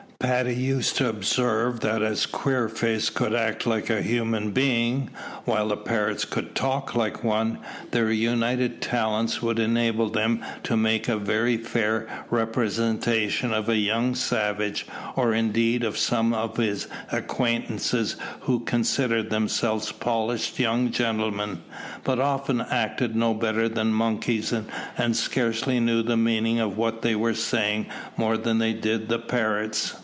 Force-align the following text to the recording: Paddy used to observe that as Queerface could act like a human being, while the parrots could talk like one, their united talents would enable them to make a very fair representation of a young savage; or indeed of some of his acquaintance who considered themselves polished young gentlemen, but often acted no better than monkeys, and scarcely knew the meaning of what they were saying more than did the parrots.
Paddy 0.21 0.53
used 0.53 0.97
to 0.97 1.09
observe 1.09 1.79
that 1.79 2.03
as 2.03 2.27
Queerface 2.27 3.09
could 3.11 3.33
act 3.33 3.65
like 3.65 3.89
a 3.89 4.03
human 4.03 4.51
being, 4.51 5.09
while 5.45 5.69
the 5.69 5.75
parrots 5.75 6.25
could 6.25 6.53
talk 6.53 6.93
like 6.93 7.23
one, 7.23 7.57
their 7.89 8.11
united 8.11 8.83
talents 8.83 9.41
would 9.41 9.57
enable 9.57 10.09
them 10.11 10.39
to 10.61 10.77
make 10.77 11.07
a 11.07 11.17
very 11.17 11.57
fair 11.57 12.07
representation 12.29 13.51
of 13.51 13.67
a 13.67 13.77
young 13.77 14.13
savage; 14.13 14.85
or 15.15 15.33
indeed 15.33 15.83
of 15.83 15.97
some 15.97 16.35
of 16.35 16.57
his 16.57 16.85
acquaintance 17.11 17.93
who 18.41 18.59
considered 18.59 19.31
themselves 19.31 19.91
polished 19.91 20.59
young 20.59 20.91
gentlemen, 20.91 21.63
but 22.03 22.19
often 22.19 22.61
acted 22.69 23.15
no 23.15 23.33
better 23.33 23.67
than 23.67 23.91
monkeys, 23.91 24.53
and 24.99 25.15
scarcely 25.17 25.79
knew 25.79 26.03
the 26.03 26.15
meaning 26.15 26.59
of 26.59 26.77
what 26.77 27.01
they 27.01 27.15
were 27.15 27.33
saying 27.33 27.87
more 28.17 28.37
than 28.37 28.59
did 28.59 29.09
the 29.09 29.19
parrots. 29.19 29.95